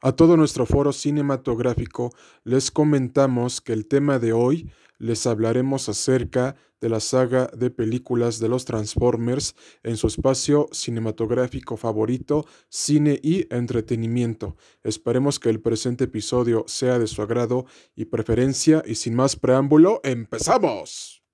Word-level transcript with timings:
A 0.00 0.12
todo 0.12 0.36
nuestro 0.36 0.64
foro 0.64 0.92
cinematográfico 0.92 2.14
les 2.44 2.70
comentamos 2.70 3.60
que 3.60 3.72
el 3.72 3.88
tema 3.88 4.20
de 4.20 4.32
hoy 4.32 4.70
les 4.98 5.26
hablaremos 5.26 5.88
acerca 5.88 6.54
de 6.80 6.88
la 6.88 7.00
saga 7.00 7.50
de 7.52 7.70
películas 7.70 8.38
de 8.38 8.48
los 8.48 8.64
Transformers 8.64 9.56
en 9.82 9.96
su 9.96 10.06
espacio 10.06 10.68
cinematográfico 10.70 11.76
favorito, 11.76 12.46
cine 12.68 13.18
y 13.20 13.52
entretenimiento. 13.52 14.56
Esperemos 14.84 15.40
que 15.40 15.50
el 15.50 15.60
presente 15.60 16.04
episodio 16.04 16.64
sea 16.68 17.00
de 17.00 17.08
su 17.08 17.20
agrado 17.20 17.66
y 17.96 18.04
preferencia 18.04 18.84
y 18.86 18.94
sin 18.94 19.16
más 19.16 19.34
preámbulo, 19.34 20.00
empezamos. 20.04 21.24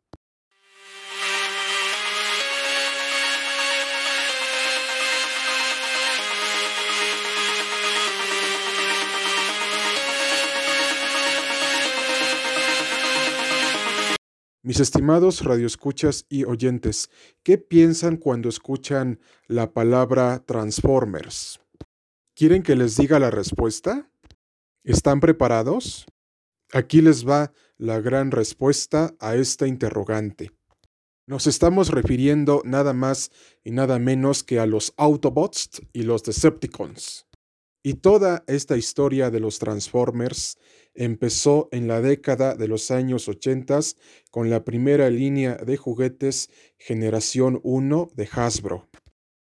Mis 14.64 14.80
estimados 14.80 15.44
radioescuchas 15.44 16.24
y 16.30 16.44
oyentes, 16.44 17.10
¿qué 17.42 17.58
piensan 17.58 18.16
cuando 18.16 18.48
escuchan 18.48 19.20
la 19.46 19.74
palabra 19.74 20.42
Transformers? 20.46 21.60
¿Quieren 22.34 22.62
que 22.62 22.74
les 22.74 22.96
diga 22.96 23.18
la 23.18 23.30
respuesta? 23.30 24.10
¿Están 24.82 25.20
preparados? 25.20 26.06
Aquí 26.72 27.02
les 27.02 27.28
va 27.28 27.52
la 27.76 28.00
gran 28.00 28.30
respuesta 28.30 29.14
a 29.20 29.36
esta 29.36 29.66
interrogante. 29.66 30.50
Nos 31.26 31.46
estamos 31.46 31.90
refiriendo 31.90 32.62
nada 32.64 32.94
más 32.94 33.32
y 33.64 33.70
nada 33.70 33.98
menos 33.98 34.42
que 34.42 34.60
a 34.60 34.64
los 34.64 34.94
Autobots 34.96 35.82
y 35.92 36.04
los 36.04 36.22
Decepticons. 36.22 37.26
Y 37.86 37.96
toda 37.96 38.44
esta 38.46 38.78
historia 38.78 39.30
de 39.30 39.40
los 39.40 39.58
Transformers 39.58 40.56
empezó 40.94 41.68
en 41.70 41.86
la 41.86 42.00
década 42.00 42.54
de 42.54 42.66
los 42.66 42.90
años 42.90 43.28
80 43.28 43.78
con 44.30 44.48
la 44.48 44.64
primera 44.64 45.10
línea 45.10 45.56
de 45.56 45.76
juguetes 45.76 46.48
Generación 46.78 47.60
1 47.62 48.08
de 48.14 48.26
Hasbro, 48.32 48.88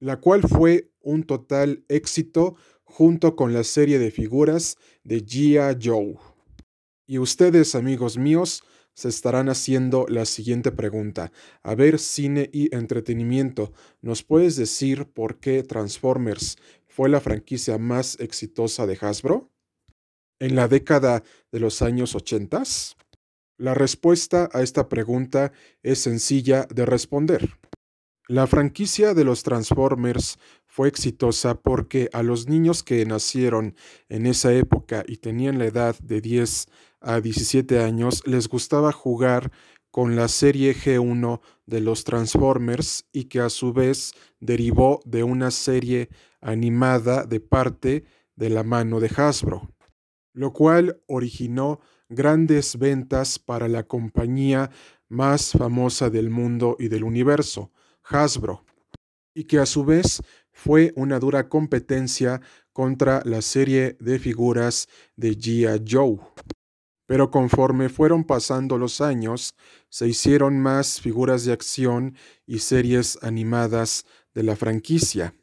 la 0.00 0.18
cual 0.18 0.40
fue 0.48 0.90
un 1.02 1.24
total 1.24 1.84
éxito 1.88 2.56
junto 2.84 3.36
con 3.36 3.52
la 3.52 3.64
serie 3.64 3.98
de 3.98 4.10
figuras 4.10 4.78
de 5.04 5.22
G.I. 5.22 5.76
Joe. 5.86 6.16
Y 7.06 7.18
ustedes, 7.18 7.74
amigos 7.74 8.16
míos, 8.16 8.62
se 8.94 9.08
estarán 9.08 9.48
haciendo 9.48 10.06
la 10.08 10.26
siguiente 10.26 10.70
pregunta. 10.70 11.32
A 11.62 11.74
ver, 11.74 11.98
cine 11.98 12.50
y 12.52 12.74
entretenimiento, 12.74 13.72
¿nos 14.00 14.22
puedes 14.22 14.56
decir 14.56 15.06
por 15.06 15.38
qué 15.38 15.62
Transformers 15.62 16.56
fue 16.94 17.08
la 17.08 17.20
franquicia 17.20 17.78
más 17.78 18.20
exitosa 18.20 18.86
de 18.86 18.98
Hasbro? 19.00 19.52
en 20.42 20.56
la 20.56 20.66
década 20.66 21.22
de 21.52 21.60
los 21.60 21.82
años 21.82 22.16
80? 22.16 22.64
La 23.58 23.74
respuesta 23.74 24.50
a 24.52 24.62
esta 24.62 24.88
pregunta 24.88 25.52
es 25.84 26.00
sencilla 26.00 26.66
de 26.68 26.84
responder. 26.84 27.58
La 28.26 28.48
franquicia 28.48 29.14
de 29.14 29.22
los 29.22 29.44
Transformers 29.44 30.38
fue 30.66 30.88
exitosa 30.88 31.54
porque 31.54 32.10
a 32.12 32.24
los 32.24 32.48
niños 32.48 32.82
que 32.82 33.06
nacieron 33.06 33.76
en 34.08 34.26
esa 34.26 34.52
época 34.52 35.04
y 35.06 35.18
tenían 35.18 35.58
la 35.58 35.66
edad 35.66 35.96
de 36.00 36.20
10 36.20 36.66
a 37.00 37.20
17 37.20 37.78
años 37.78 38.26
les 38.26 38.48
gustaba 38.48 38.90
jugar 38.90 39.52
con 39.92 40.16
la 40.16 40.26
serie 40.26 40.74
G1 40.74 41.40
de 41.66 41.80
los 41.80 42.02
Transformers 42.02 43.04
y 43.12 43.24
que 43.24 43.40
a 43.40 43.50
su 43.50 43.72
vez 43.72 44.12
derivó 44.40 45.00
de 45.04 45.22
una 45.22 45.52
serie 45.52 46.08
animada 46.42 47.24
de 47.24 47.40
parte 47.40 48.04
de 48.36 48.50
la 48.50 48.62
mano 48.62 49.00
de 49.00 49.10
Hasbro 49.16 49.72
lo 50.32 50.52
cual 50.52 51.00
originó 51.06 51.80
grandes 52.08 52.78
ventas 52.78 53.38
para 53.38 53.68
la 53.68 53.84
compañía 53.84 54.70
más 55.08 55.52
famosa 55.52 56.10
del 56.10 56.30
mundo 56.30 56.76
y 56.78 56.88
del 56.88 57.04
universo, 57.04 57.70
Hasbro, 58.04 58.64
y 59.34 59.44
que 59.44 59.58
a 59.58 59.66
su 59.66 59.84
vez 59.84 60.22
fue 60.50 60.92
una 60.96 61.18
dura 61.18 61.48
competencia 61.48 62.40
contra 62.72 63.22
la 63.24 63.42
serie 63.42 63.96
de 64.00 64.18
figuras 64.18 64.88
de 65.16 65.36
G.I. 65.36 65.84
Joe. 65.88 66.18
Pero 67.06 67.30
conforme 67.30 67.88
fueron 67.88 68.24
pasando 68.24 68.78
los 68.78 69.00
años, 69.00 69.54
se 69.90 70.08
hicieron 70.08 70.58
más 70.60 71.00
figuras 71.00 71.44
de 71.44 71.52
acción 71.52 72.16
y 72.46 72.60
series 72.60 73.18
animadas 73.22 74.06
de 74.34 74.42
la 74.44 74.56
franquicia, 74.56 75.34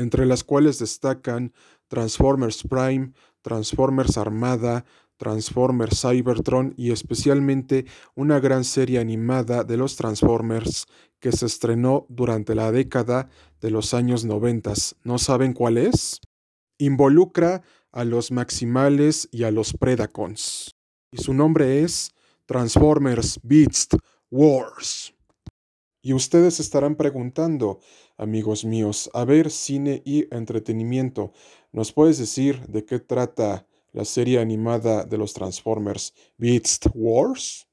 entre 0.00 0.26
las 0.26 0.44
cuales 0.44 0.78
destacan 0.78 1.52
Transformers 1.88 2.62
Prime, 2.62 3.12
Transformers 3.42 4.16
Armada, 4.18 4.84
Transformers 5.16 6.00
Cybertron 6.00 6.72
y 6.76 6.92
especialmente 6.92 7.84
una 8.14 8.40
gran 8.40 8.64
serie 8.64 8.98
animada 8.98 9.64
de 9.64 9.76
los 9.76 9.96
Transformers 9.96 10.86
que 11.20 11.30
se 11.30 11.44
estrenó 11.46 12.06
durante 12.08 12.54
la 12.54 12.72
década 12.72 13.28
de 13.60 13.70
los 13.70 13.92
años 13.92 14.24
90. 14.24 14.72
¿No 15.04 15.18
saben 15.18 15.52
cuál 15.52 15.76
es? 15.76 16.20
Involucra 16.78 17.62
a 17.92 18.04
los 18.04 18.30
Maximales 18.30 19.28
y 19.30 19.42
a 19.42 19.50
los 19.50 19.74
Predacons. 19.74 20.74
Y 21.12 21.18
su 21.18 21.34
nombre 21.34 21.82
es 21.82 22.12
Transformers 22.46 23.38
Beast 23.42 23.96
Wars. 24.30 25.12
Y 26.02 26.14
ustedes 26.14 26.60
estarán 26.60 26.96
preguntando, 26.96 27.80
amigos 28.16 28.64
míos, 28.64 29.10
a 29.12 29.24
ver 29.24 29.50
cine 29.50 30.02
y 30.04 30.34
entretenimiento, 30.34 31.32
¿nos 31.72 31.92
puedes 31.92 32.16
decir 32.16 32.66
de 32.68 32.86
qué 32.86 33.00
trata 33.00 33.66
la 33.92 34.06
serie 34.06 34.38
animada 34.38 35.04
de 35.04 35.18
los 35.18 35.34
Transformers 35.34 36.14
Beast 36.38 36.86
Wars? 36.94 37.68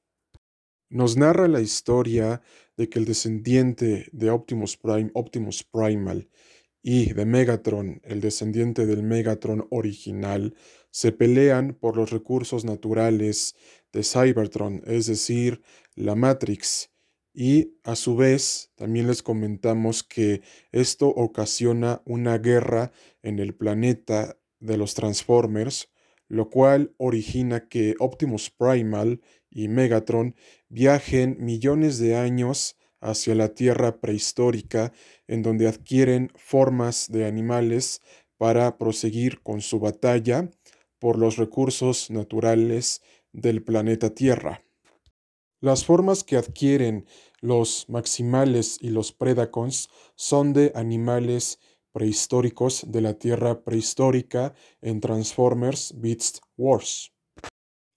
Nos 0.90 1.16
narra 1.16 1.48
la 1.48 1.62
historia 1.62 2.42
de 2.76 2.90
que 2.90 3.00
el 3.00 3.06
descendiente 3.06 4.10
de 4.12 4.30
Optimus 4.30 4.76
Prime, 4.76 5.10
Optimus 5.14 5.64
Primal, 5.64 6.30
y 6.82 7.14
de 7.14 7.26
Megatron, 7.26 8.02
el 8.04 8.22
descendiente 8.22 8.86
del 8.86 9.04
Megatron 9.04 9.68
original, 9.72 10.56
se 10.92 11.12
pelean 11.12 11.74
por 11.74 11.98
los 11.98 12.12
recursos 12.12 12.66
naturales 12.66 13.56
de 13.92 14.04
Cybertron, 14.04 14.82
es 14.86 15.08
decir, 15.08 15.62
la 15.96 16.16
Matrix, 16.16 16.90
y 17.40 17.78
a 17.84 17.96
su 17.96 18.16
vez 18.16 18.72
también 18.74 19.06
les 19.06 19.22
comentamos 19.22 20.02
que 20.02 20.42
esto 20.72 21.10
ocasiona 21.10 22.02
una 22.04 22.40
guerra 22.40 22.92
en 23.22 23.38
el 23.38 23.54
planeta 23.54 24.40
de 24.60 24.76
los 24.76 24.96
Transformers, 24.96 25.92
lo 26.30 26.50
cual 26.50 26.96
origina 26.98 27.70
que 27.70 27.94
Optimus 28.00 28.50
Primal 28.50 29.22
y 29.52 29.68
Megatron 29.68 30.36
viajen 30.68 31.38
millones 31.40 32.00
de 32.00 32.16
años 32.16 32.76
hacia 33.02 33.36
la 33.36 33.54
Tierra 33.54 34.02
prehistórica, 34.02 34.92
en 35.28 35.44
donde 35.44 35.68
adquieren 35.68 36.32
formas 36.34 37.12
de 37.12 37.28
animales 37.28 38.02
para 38.38 38.80
proseguir 38.80 39.44
con 39.44 39.62
su 39.62 39.80
batalla 39.80 40.50
por 40.98 41.20
los 41.20 41.38
recursos 41.38 42.10
naturales 42.10 43.04
del 43.32 43.64
planeta 43.64 44.16
Tierra. 44.16 44.64
Las 45.60 45.86
formas 45.86 46.24
que 46.24 46.38
adquieren 46.38 47.08
los 47.42 47.88
maximales 47.90 48.78
y 48.82 48.90
los 48.90 49.12
predacons 49.12 49.90
son 50.16 50.54
de 50.54 50.72
animales 50.76 51.60
prehistóricos 51.92 52.86
de 52.92 53.02
la 53.02 53.16
Tierra 53.16 53.64
prehistórica 53.64 54.54
en 54.82 55.00
Transformers 55.00 55.94
Beast 55.98 56.40
Wars. 56.56 57.12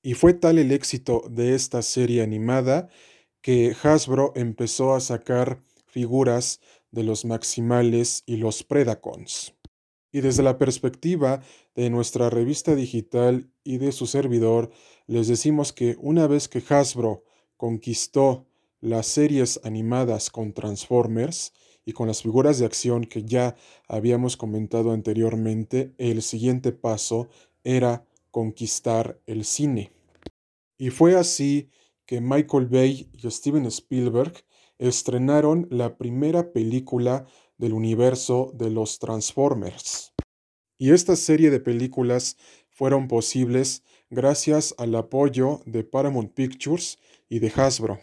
Y 0.03 0.15
fue 0.15 0.33
tal 0.33 0.59
el 0.59 0.73
éxito 0.73 1.23
de 1.31 1.55
esta 1.55 1.83
serie 1.83 2.23
animada 2.23 2.89
que 3.43 3.75
Hasbro 3.83 4.33
empezó 4.35 4.95
a 4.95 5.01
sacar 5.01 5.63
figuras 5.87 6.61
de 6.91 7.05
los 7.05 7.25
maximales 7.25 8.23
y 8.27 8.37
los 8.37 8.63
predacons. 8.63 9.55
Y 10.13 10.23
desde 10.23 10.43
la 10.43 10.59
perspectiva 10.59 11.43
de 11.75 11.91
nuestra 11.91 12.31
revista 12.31 12.75
digital 12.75 13.51
y 13.63 13.79
de 13.79 13.93
su 13.93 14.07
servidor, 14.07 14.71
les 15.07 15.29
decimos 15.29 15.73
que 15.73 15.97
una 16.01 16.27
vez 16.27 16.49
que 16.49 16.63
Hasbro 16.69 17.25
conquistó 17.57 18.47
las 18.81 19.07
series 19.07 19.61
animadas 19.65 20.31
con 20.31 20.53
Transformers 20.53 21.53
y 21.85 21.93
con 21.93 22.09
las 22.09 22.23
figuras 22.23 22.59
de 22.59 22.67
acción 22.67 23.05
que 23.05 23.25
ya 23.25 23.57
habíamos 23.89 24.37
comentado 24.37 24.93
anteriormente, 24.93 25.95
el 25.99 26.23
siguiente 26.23 26.73
paso 26.73 27.29
era 27.65 28.05
conquistar 28.31 29.21
el 29.27 29.45
cine. 29.45 29.93
Y 30.79 30.91
fue 30.91 31.17
así 31.17 31.71
que 32.07 32.21
Michael 32.21 32.67
Bay 32.67 33.11
y 33.13 33.31
Steven 33.31 33.67
Spielberg 33.67 34.33
estrenaron 34.79 35.67
la 35.71 35.99
primera 35.99 36.53
película 36.53 37.27
del 37.59 37.75
universo 37.75 38.51
de 38.55 38.71
los 38.71 38.99
Transformers. 38.99 40.15
Y 40.79 40.93
esta 40.93 41.17
serie 41.17 41.51
de 41.51 41.61
películas 41.61 42.39
fueron 42.71 43.09
posibles 43.09 43.83
gracias 44.09 44.75
al 44.79 44.95
apoyo 44.95 45.61
de 45.67 45.85
Paramount 45.85 46.33
Pictures 46.33 46.99
y 47.29 47.41
de 47.41 47.53
Hasbro. 47.55 48.01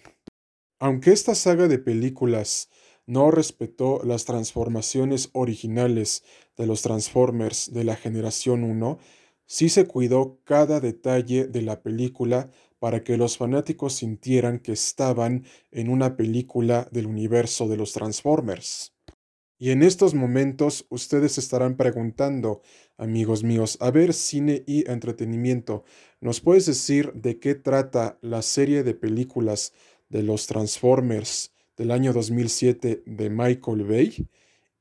Aunque 0.80 1.12
esta 1.12 1.34
saga 1.34 1.68
de 1.68 1.80
películas 1.80 2.70
no 3.08 3.32
respetó 3.32 4.02
las 4.04 4.26
transformaciones 4.26 5.30
originales 5.34 6.24
de 6.56 6.68
los 6.68 6.84
Transformers 6.84 7.74
de 7.74 7.84
la 7.84 7.96
generación 7.96 8.64
1, 8.64 9.00
sí 9.48 9.70
se 9.70 9.88
cuidó 9.88 10.40
cada 10.44 10.80
detalle 10.80 11.48
de 11.48 11.64
la 11.64 11.82
película 11.82 12.52
para 12.78 13.04
que 13.04 13.18
los 13.18 13.38
fanáticos 13.38 13.94
sintieran 13.94 14.60
que 14.60 14.74
estaban 14.74 15.46
en 15.72 15.90
una 15.90 16.16
película 16.16 16.88
del 16.92 17.08
universo 17.08 17.68
de 17.68 17.78
los 17.78 17.94
Transformers. 17.94 18.94
Y 19.58 19.72
en 19.72 19.82
estos 19.82 20.14
momentos 20.14 20.86
ustedes 20.90 21.40
estarán 21.40 21.78
preguntando, 21.78 22.62
amigos 22.98 23.44
míos, 23.44 23.80
a 23.82 23.90
ver 23.90 24.14
cine 24.14 24.64
y 24.68 24.88
entretenimiento, 24.88 25.84
¿nos 26.22 26.42
puedes 26.42 26.68
decir 26.68 27.14
de 27.14 27.40
qué 27.40 27.56
trata 27.56 28.20
la 28.22 28.44
serie 28.44 28.84
de 28.84 28.94
películas 28.94 29.74
de 30.10 30.24
los 30.24 30.48
Transformers 30.48 31.52
del 31.76 31.92
año 31.92 32.14
2007 32.14 33.04
de 33.06 33.30
Michael 33.30 33.84
Bay? 33.84 34.28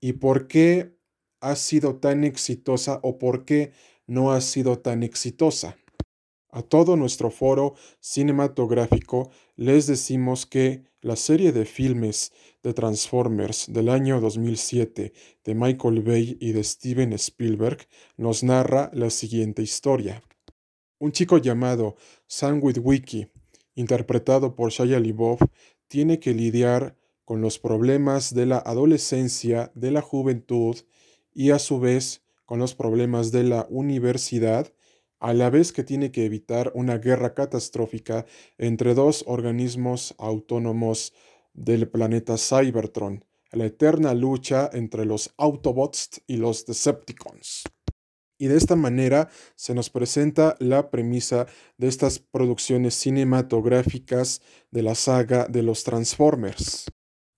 ¿Y 0.00 0.14
por 0.14 0.46
qué 0.46 0.96
ha 1.40 1.56
sido 1.56 1.96
tan 1.96 2.24
exitosa 2.24 3.00
o 3.02 3.18
por 3.18 3.44
qué 3.44 3.72
no 4.06 4.32
ha 4.32 4.40
sido 4.40 4.78
tan 4.78 5.02
exitosa? 5.02 5.76
A 6.50 6.62
todo 6.62 6.96
nuestro 6.96 7.30
foro 7.30 7.74
cinematográfico 8.00 9.30
les 9.56 9.86
decimos 9.86 10.46
que 10.46 10.84
la 11.02 11.14
serie 11.14 11.52
de 11.52 11.66
filmes 11.66 12.32
de 12.62 12.72
Transformers 12.72 13.66
del 13.72 13.90
año 13.90 14.20
2007 14.20 15.12
de 15.44 15.54
Michael 15.54 16.02
Bay 16.02 16.36
y 16.40 16.52
de 16.52 16.64
Steven 16.64 17.12
Spielberg 17.12 17.86
nos 18.16 18.42
narra 18.42 18.90
la 18.92 19.10
siguiente 19.10 19.62
historia. 19.62 20.22
Un 20.98 21.12
chico 21.12 21.38
llamado 21.38 21.96
Sam 22.26 22.60
Witwicky, 22.62 23.28
interpretado 23.76 24.56
por 24.56 24.72
Shia 24.72 24.98
LaBeouf, 24.98 25.40
tiene 25.86 26.18
que 26.18 26.34
lidiar 26.34 26.96
con 27.24 27.40
los 27.40 27.60
problemas 27.60 28.34
de 28.34 28.46
la 28.46 28.58
adolescencia, 28.58 29.70
de 29.74 29.92
la 29.92 30.02
juventud 30.02 30.76
y 31.32 31.50
a 31.52 31.60
su 31.60 31.78
vez 31.78 32.22
con 32.44 32.58
los 32.58 32.74
problemas 32.74 33.30
de 33.30 33.44
la 33.44 33.66
universidad 33.70 34.72
a 35.18 35.32
la 35.32 35.50
vez 35.50 35.72
que 35.72 35.82
tiene 35.82 36.10
que 36.10 36.24
evitar 36.24 36.72
una 36.74 36.98
guerra 36.98 37.34
catastrófica 37.34 38.26
entre 38.58 38.94
dos 38.94 39.24
organismos 39.26 40.14
autónomos 40.18 41.14
del 41.54 41.88
planeta 41.88 42.36
Cybertron, 42.36 43.24
la 43.52 43.66
eterna 43.66 44.12
lucha 44.14 44.68
entre 44.72 45.06
los 45.06 45.32
Autobots 45.38 46.22
y 46.26 46.36
los 46.36 46.66
Decepticons. 46.66 47.64
Y 48.38 48.48
de 48.48 48.56
esta 48.56 48.76
manera 48.76 49.28
se 49.54 49.74
nos 49.74 49.90
presenta 49.90 50.56
la 50.58 50.90
premisa 50.90 51.46
de 51.78 51.88
estas 51.88 52.18
producciones 52.18 52.94
cinematográficas 52.94 54.42
de 54.70 54.82
la 54.82 54.94
saga 54.94 55.46
de 55.46 55.62
los 55.62 55.84
Transformers. 55.84 56.86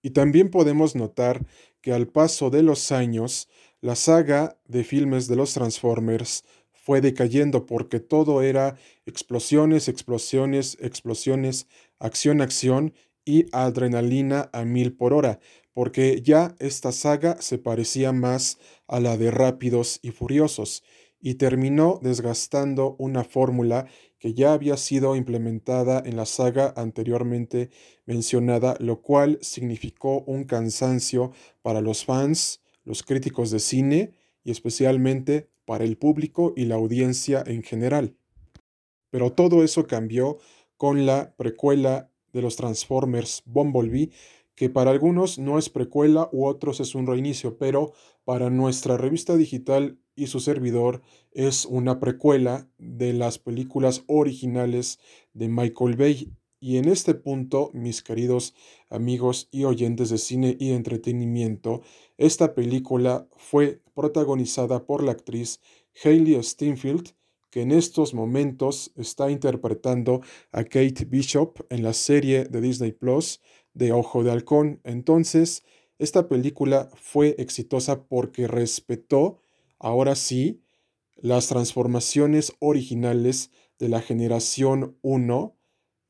Y 0.01 0.11
también 0.11 0.49
podemos 0.49 0.95
notar 0.95 1.45
que 1.81 1.93
al 1.93 2.07
paso 2.07 2.49
de 2.49 2.63
los 2.63 2.91
años, 2.91 3.47
la 3.81 3.95
saga 3.95 4.57
de 4.67 4.83
filmes 4.83 5.27
de 5.27 5.35
los 5.37 5.53
Transformers 5.53 6.43
fue 6.71 7.01
decayendo 7.01 7.65
porque 7.65 7.99
todo 7.99 8.41
era 8.41 8.75
explosiones, 9.05 9.87
explosiones, 9.87 10.77
explosiones, 10.81 11.67
acción, 11.99 12.41
acción 12.41 12.93
y 13.25 13.45
adrenalina 13.51 14.49
a 14.53 14.65
mil 14.65 14.93
por 14.93 15.13
hora, 15.13 15.39
porque 15.79 16.21
ya 16.21 16.57
esta 16.59 16.91
saga 16.91 17.41
se 17.41 17.57
parecía 17.57 18.11
más 18.11 18.57
a 18.89 18.99
la 18.99 19.15
de 19.15 19.31
Rápidos 19.31 20.01
y 20.01 20.11
Furiosos 20.11 20.83
y 21.21 21.35
terminó 21.35 22.01
desgastando 22.03 22.97
una 22.99 23.23
fórmula 23.23 23.87
que 24.17 24.33
ya 24.33 24.51
había 24.51 24.75
sido 24.75 25.15
implementada 25.15 26.03
en 26.05 26.17
la 26.17 26.25
saga 26.25 26.73
anteriormente 26.75 27.69
mencionada, 28.05 28.75
lo 28.81 29.01
cual 29.01 29.39
significó 29.41 30.19
un 30.27 30.43
cansancio 30.43 31.31
para 31.61 31.79
los 31.79 32.03
fans, 32.03 32.59
los 32.83 33.01
críticos 33.01 33.49
de 33.49 33.59
cine 33.61 34.11
y 34.43 34.51
especialmente 34.51 35.47
para 35.63 35.85
el 35.85 35.95
público 35.95 36.51
y 36.57 36.65
la 36.65 36.75
audiencia 36.75 37.41
en 37.47 37.63
general. 37.63 38.17
Pero 39.11 39.31
todo 39.31 39.63
eso 39.63 39.87
cambió 39.87 40.39
con 40.75 41.05
la 41.05 41.33
precuela 41.37 42.11
de 42.33 42.41
los 42.41 42.55
Transformers 42.57 43.43
Bumblebee, 43.45 44.11
que 44.59 44.69
para 44.69 44.91
algunos 44.91 45.39
no 45.39 45.57
es 45.57 45.69
precuela 45.69 46.27
u 46.33 46.45
otros 46.45 46.81
es 46.81 46.93
un 46.93 47.07
reinicio, 47.07 47.57
pero 47.57 47.93
para 48.25 48.49
nuestra 48.49 48.97
revista 48.97 49.37
digital 49.37 49.97
y 50.17 50.27
su 50.27 50.41
servidor 50.41 51.01
es 51.31 51.65
una 51.65 52.01
precuela 52.01 52.67
de 52.77 53.13
las 53.13 53.39
películas 53.39 54.03
originales 54.07 54.99
de 55.31 55.47
Michael 55.47 55.95
Bay. 55.95 56.33
Y 56.59 56.75
en 56.75 56.89
este 56.89 57.13
punto, 57.13 57.71
mis 57.73 58.03
queridos 58.03 58.53
amigos 58.89 59.47
y 59.49 59.63
oyentes 59.63 60.09
de 60.09 60.17
cine 60.17 60.57
y 60.59 60.73
entretenimiento, 60.73 61.81
esta 62.17 62.53
película 62.53 63.29
fue 63.37 63.81
protagonizada 63.95 64.85
por 64.85 65.03
la 65.03 65.13
actriz 65.13 65.61
Hailey 66.03 66.43
Steinfeld, 66.43 67.13
que 67.49 67.61
en 67.61 67.71
estos 67.71 68.13
momentos 68.13 68.91
está 68.97 69.31
interpretando 69.31 70.19
a 70.51 70.65
Kate 70.65 71.05
Bishop 71.05 71.65
en 71.69 71.81
la 71.81 71.93
serie 71.93 72.43
de 72.43 72.59
Disney 72.59 72.91
Plus 72.91 73.39
de 73.73 73.91
Ojo 73.91 74.23
de 74.23 74.31
Halcón. 74.31 74.81
Entonces, 74.83 75.63
esta 75.97 76.27
película 76.27 76.89
fue 76.95 77.35
exitosa 77.37 78.05
porque 78.07 78.47
respetó, 78.47 79.39
ahora 79.79 80.15
sí, 80.15 80.61
las 81.15 81.47
transformaciones 81.47 82.53
originales 82.59 83.51
de 83.77 83.89
la 83.89 84.01
generación 84.01 84.97
1 85.01 85.55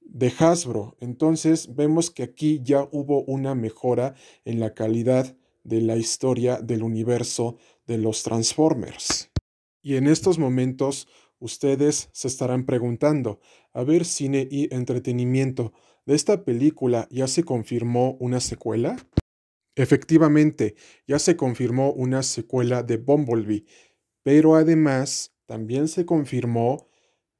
de 0.01 0.33
Hasbro. 0.37 0.95
Entonces 0.99 1.75
vemos 1.75 2.11
que 2.11 2.23
aquí 2.23 2.61
ya 2.63 2.87
hubo 2.91 3.23
una 3.23 3.55
mejora 3.55 4.15
en 4.45 4.59
la 4.59 4.73
calidad 4.73 5.35
de 5.63 5.81
la 5.81 5.97
historia 5.97 6.57
del 6.57 6.83
universo 6.83 7.57
de 7.85 7.97
los 7.97 8.23
Transformers. 8.23 9.29
Y 9.81 9.95
en 9.95 10.07
estos 10.07 10.39
momentos 10.39 11.07
ustedes 11.39 12.09
se 12.11 12.27
estarán 12.27 12.65
preguntando, 12.65 13.39
a 13.73 13.83
ver 13.83 14.05
cine 14.05 14.47
y 14.49 14.73
entretenimiento, 14.73 15.73
¿de 16.09 16.15
esta 16.15 16.43
película 16.43 17.07
ya 17.11 17.27
se 17.27 17.43
confirmó 17.43 18.17
una 18.19 18.39
secuela? 18.39 18.97
Efectivamente, 19.75 20.73
ya 21.05 21.19
se 21.19 21.35
confirmó 21.35 21.91
una 21.91 22.23
secuela 22.23 22.81
de 22.81 22.97
Bumblebee, 22.97 23.67
pero 24.23 24.55
además 24.55 25.35
también 25.45 25.87
se 25.87 26.07
confirmó 26.07 26.87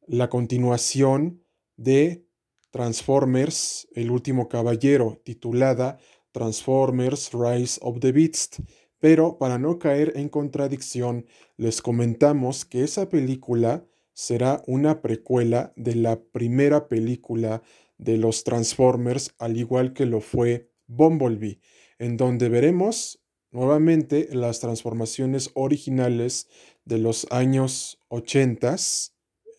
la 0.06 0.30
continuación 0.30 1.44
de 1.78 2.28
Transformers, 2.70 3.88
El 3.96 4.12
último 4.12 4.48
caballero, 4.48 5.20
titulada 5.24 5.98
Transformers 6.32 7.32
Rise 7.34 7.80
of 7.82 8.00
the 8.00 8.12
Beast. 8.12 8.60
Pero 9.00 9.40
para 9.40 9.58
no 9.58 9.80
caer 9.80 10.14
en 10.16 10.30
contradicción, 10.30 11.26
les 11.58 11.82
comentamos 11.82 12.66
que 12.66 12.84
esa 12.84 13.10
película 13.10 13.84
será 14.14 14.62
una 14.68 15.02
precuela 15.02 15.74
de 15.76 15.96
la 15.96 16.22
primera 16.22 16.88
película 16.88 17.64
de 18.00 18.18
los 18.18 18.44
Transformers, 18.44 19.36
al 19.38 19.58
igual 19.58 19.94
que 19.94 20.08
lo 20.08 20.22
fue 20.22 20.72
Bumblebee, 20.88 21.60
en 22.00 22.18
donde 22.18 22.50
veremos 22.50 23.20
nuevamente 23.52 24.30
las 24.32 24.60
transformaciones 24.60 25.52
originales 25.54 26.48
de 26.86 26.98
los 26.98 27.28
años 27.30 28.00
80 28.08 28.76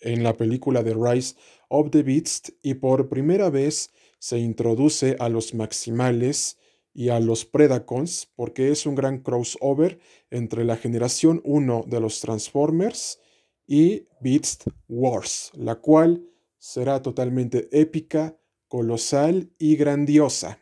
en 0.01 0.23
la 0.25 0.37
película 0.37 0.83
de 0.83 0.95
Rise 0.95 1.37
of 1.69 1.91
the 1.91 2.03
Beast 2.03 2.51
y 2.63 2.75
por 2.75 3.09
primera 3.09 3.51
vez 3.51 3.91
se 4.19 4.39
introduce 4.39 5.17
a 5.19 5.29
los 5.29 5.55
maximales 5.55 6.59
y 6.93 7.11
a 7.11 7.21
los 7.21 7.45
Predacons 7.45 8.31
porque 8.35 8.71
es 8.71 8.87
un 8.87 8.95
gran 8.95 9.19
crossover 9.19 9.99
entre 10.31 10.65
la 10.65 10.77
generación 10.77 11.41
1 11.45 11.85
de 11.87 12.01
los 12.01 12.21
Transformers 12.21 13.21
y 13.67 14.09
Beast 14.21 14.67
Wars, 14.89 15.53
la 15.55 15.77
cual 15.77 16.30
será 16.61 17.03
totalmente 17.03 17.69
épica, 17.73 18.39
colosal 18.69 19.51
y 19.59 19.75
grandiosa. 19.75 20.61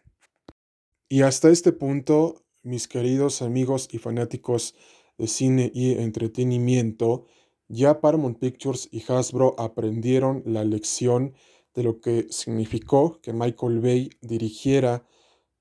Y 1.11 1.23
hasta 1.23 1.51
este 1.51 1.73
punto, 1.73 2.47
mis 2.63 2.89
queridos 2.89 3.43
amigos 3.43 3.89
y 3.93 3.99
fanáticos 3.99 4.75
de 5.19 5.27
cine 5.27 5.71
y 5.75 5.93
entretenimiento, 5.93 7.27
ya 7.67 8.01
Paramount 8.01 8.39
Pictures 8.39 8.89
y 8.91 9.03
Hasbro 9.07 9.55
aprendieron 9.59 10.43
la 10.47 10.65
lección 10.65 11.35
de 11.75 11.83
lo 11.83 12.01
que 12.01 12.27
significó 12.31 13.21
que 13.21 13.33
Michael 13.33 13.81
Bay 13.81 14.11
dirigiera 14.23 15.05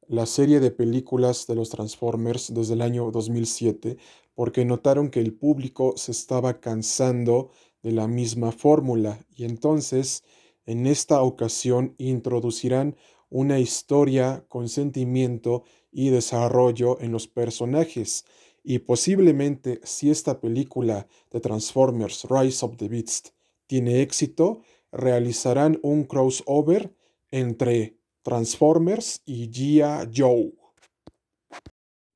la 0.07 0.25
serie 0.25 0.59
de 0.59 0.71
películas 0.71 1.47
de 1.47 1.55
los 1.55 1.69
Transformers 1.69 2.53
desde 2.53 2.75
el 2.75 2.81
año 2.81 3.11
2007 3.11 3.97
porque 4.35 4.65
notaron 4.65 5.09
que 5.09 5.19
el 5.19 5.33
público 5.33 5.95
se 5.97 6.11
estaba 6.11 6.59
cansando 6.59 7.49
de 7.87 7.93
la 7.93 8.09
misma 8.09 8.51
fórmula 8.51 9.17
y 9.33 9.45
entonces 9.45 10.25
en 10.65 10.87
esta 10.87 11.21
ocasión 11.21 11.95
introducirán 11.97 12.97
una 13.29 13.59
historia 13.59 14.43
con 14.49 14.67
sentimiento 14.67 15.63
y 15.89 16.09
desarrollo 16.09 16.99
en 16.99 17.13
los 17.13 17.29
personajes 17.29 18.25
y 18.61 18.79
posiblemente 18.79 19.79
si 19.83 20.09
esta 20.09 20.41
película 20.41 21.07
de 21.31 21.39
Transformers 21.39 22.27
Rise 22.29 22.65
of 22.65 22.75
the 22.75 22.89
Beast 22.89 23.29
tiene 23.67 24.01
éxito, 24.01 24.63
realizarán 24.91 25.79
un 25.81 26.03
crossover 26.03 26.93
entre 27.31 27.95
Transformers 28.21 29.21
y 29.25 29.49
G.I. 29.49 30.11
Joe. 30.13 30.51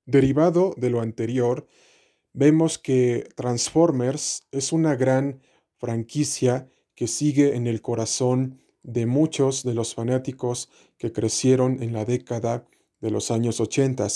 Derivado 0.05 0.73
de 0.75 0.89
lo 0.89 0.99
anterior, 0.99 1.65
vemos 2.33 2.77
que 2.77 3.29
Transformers 3.37 4.45
es 4.51 4.73
una 4.73 4.97
gran 4.97 5.39
franquicia 5.81 6.69
que 6.93 7.07
sigue 7.07 7.55
en 7.55 7.65
el 7.65 7.81
corazón 7.81 8.59
de 8.83 9.07
muchos 9.07 9.63
de 9.63 9.73
los 9.73 9.95
fanáticos 9.95 10.69
que 10.99 11.11
crecieron 11.11 11.81
en 11.81 11.91
la 11.91 12.05
década 12.05 12.67
de 12.99 13.09
los 13.09 13.31
años 13.31 13.59
80, 13.59 14.07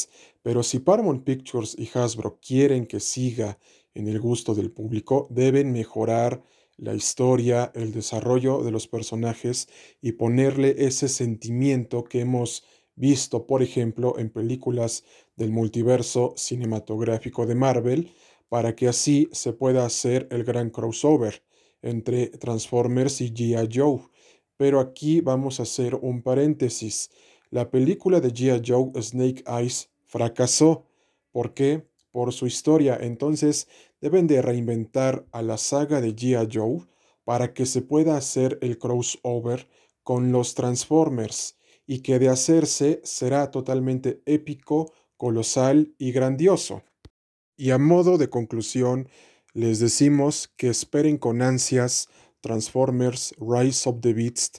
pero 0.44 0.62
si 0.62 0.78
Paramount 0.78 1.24
Pictures 1.24 1.76
y 1.78 1.90
Hasbro 1.92 2.40
quieren 2.40 2.86
que 2.86 3.00
siga 3.00 3.58
en 3.96 4.08
el 4.08 4.20
gusto 4.20 4.54
del 4.54 4.72
público, 4.72 5.28
deben 5.32 5.74
mejorar 5.74 6.44
la 6.78 6.94
historia, 6.94 7.72
el 7.74 7.92
desarrollo 7.92 8.62
de 8.62 8.70
los 8.70 8.88
personajes 8.88 9.68
y 10.02 10.12
ponerle 10.12 10.76
ese 10.86 11.08
sentimiento 11.08 12.04
que 12.04 12.20
hemos 12.20 12.64
visto, 12.96 13.48
por 13.48 13.64
ejemplo, 13.64 14.20
en 14.20 14.30
películas 14.30 15.04
del 15.36 15.52
multiverso 15.52 16.36
cinematográfico 16.38 17.48
de 17.48 17.56
Marvel, 17.56 18.12
para 18.50 18.76
que 18.76 18.88
así 18.88 19.30
se 19.32 19.54
pueda 19.54 19.84
hacer 19.86 20.28
el 20.30 20.44
gran 20.44 20.70
crossover 20.70 21.42
entre 21.86 22.28
Transformers 22.28 23.22
y 23.22 23.32
G.I. 23.32 23.70
Joe. 23.72 24.02
Pero 24.58 24.80
aquí 24.80 25.22
vamos 25.22 25.60
a 25.60 25.64
hacer 25.64 25.96
un 25.96 26.22
paréntesis. 26.22 27.10
La 27.50 27.70
película 27.70 28.20
de 28.20 28.34
G.I. 28.34 28.62
Joe 28.66 28.92
Snake 29.02 29.44
Eyes 29.48 29.90
fracasó. 30.04 30.86
¿Por 31.32 31.54
qué? 31.54 31.88
Por 32.12 32.34
su 32.34 32.48
historia. 32.48 32.98
Entonces 33.00 33.68
deben 34.02 34.28
de 34.28 34.42
reinventar 34.42 35.26
a 35.32 35.42
la 35.42 35.58
saga 35.58 36.02
de 36.02 36.16
G.I. 36.16 36.50
Joe 36.52 36.86
para 37.24 37.54
que 37.54 37.66
se 37.66 37.82
pueda 37.82 38.18
hacer 38.18 38.58
el 38.62 38.78
crossover 38.78 39.68
con 40.04 40.32
los 40.32 40.54
Transformers 40.54 41.58
y 41.88 42.00
que 42.00 42.20
de 42.20 42.30
hacerse 42.30 43.02
será 43.04 43.52
totalmente 43.52 44.22
épico, 44.26 44.94
colosal 45.18 45.94
y 45.98 46.12
grandioso. 46.12 46.84
Y 47.58 47.72
a 47.72 47.78
modo 47.78 48.18
de 48.18 48.30
conclusión, 48.30 49.10
les 49.56 49.80
decimos 49.80 50.52
que 50.58 50.68
esperen 50.68 51.18
con 51.18 51.42
ansias 51.42 52.10
Transformers 52.42 53.34
Rise 53.40 53.90
of 53.90 54.02
the 54.02 54.14
Beast 54.14 54.58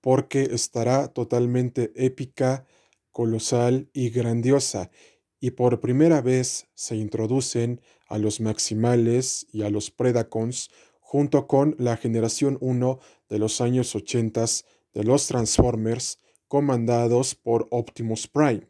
porque 0.00 0.44
estará 0.52 1.08
totalmente 1.08 1.92
épica, 1.94 2.66
colosal 3.12 3.90
y 3.92 4.08
grandiosa. 4.08 4.90
Y 5.38 5.50
por 5.50 5.80
primera 5.80 6.22
vez 6.22 6.66
se 6.74 6.96
introducen 6.96 7.82
a 8.08 8.16
los 8.16 8.40
Maximales 8.40 9.46
y 9.52 9.64
a 9.64 9.70
los 9.70 9.90
Predacons 9.90 10.70
junto 10.98 11.46
con 11.46 11.76
la 11.78 11.98
generación 11.98 12.56
1 12.62 13.00
de 13.28 13.38
los 13.38 13.60
años 13.60 13.94
80 13.94 14.46
de 14.94 15.04
los 15.04 15.26
Transformers 15.26 16.20
comandados 16.48 17.34
por 17.34 17.68
Optimus 17.70 18.26
Prime. 18.26 18.66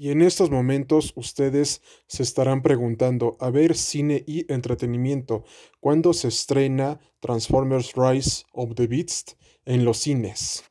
Y 0.00 0.12
en 0.12 0.22
estos 0.22 0.50
momentos 0.50 1.12
ustedes 1.14 1.82
se 2.06 2.22
estarán 2.22 2.62
preguntando, 2.62 3.36
a 3.38 3.50
ver, 3.50 3.76
cine 3.76 4.24
y 4.26 4.50
entretenimiento, 4.50 5.44
¿cuándo 5.78 6.14
se 6.14 6.28
estrena 6.28 6.98
Transformers 7.20 7.92
Rise 7.94 8.44
of 8.54 8.74
the 8.76 8.86
Beast 8.86 9.32
en 9.66 9.84
los 9.84 9.98
cines? 9.98 10.64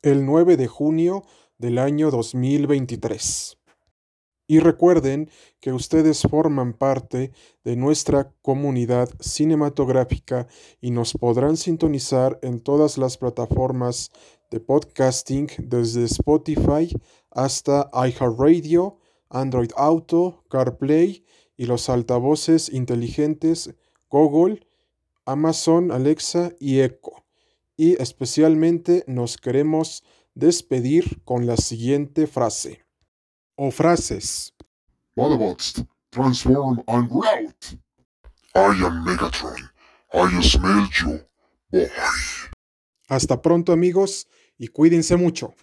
El 0.00 0.24
9 0.24 0.56
de 0.56 0.66
junio 0.66 1.26
del 1.58 1.76
año 1.76 2.10
2023. 2.10 3.58
Y 4.46 4.60
recuerden 4.60 5.28
que 5.60 5.74
ustedes 5.74 6.22
forman 6.22 6.72
parte 6.72 7.32
de 7.64 7.76
nuestra 7.76 8.32
comunidad 8.40 9.10
cinematográfica 9.20 10.48
y 10.80 10.90
nos 10.90 11.12
podrán 11.12 11.58
sintonizar 11.58 12.38
en 12.40 12.60
todas 12.60 12.96
las 12.96 13.18
plataformas 13.18 14.10
de 14.50 14.60
podcasting 14.60 15.48
desde 15.58 16.04
Spotify 16.04 16.90
hasta 17.30 17.90
iHeartRadio, 17.92 18.98
Android 19.28 19.70
Auto, 19.76 20.44
CarPlay 20.50 21.24
y 21.56 21.66
los 21.66 21.88
altavoces 21.88 22.68
inteligentes 22.68 23.74
Google, 24.10 24.66
Amazon, 25.26 25.92
Alexa 25.92 26.52
y 26.58 26.80
Echo. 26.80 27.26
Y 27.76 28.00
especialmente 28.02 29.04
nos 29.06 29.36
queremos 29.36 30.02
despedir 30.34 31.22
con 31.24 31.46
la 31.46 31.56
siguiente 31.56 32.26
frase 32.26 32.84
o 33.56 33.70
frases. 33.70 34.54
Transform 36.10 36.82
and 36.86 37.10
route. 37.10 37.78
I 38.54 38.82
am 38.82 39.04
Megatron. 39.04 39.70
I 40.14 40.42
smell 40.42 40.88
you. 41.00 41.20
Boy. 41.70 41.90
Hasta 43.08 43.42
pronto 43.42 43.72
amigos 43.72 44.26
y 44.56 44.68
cuídense 44.68 45.16
mucho. 45.16 45.54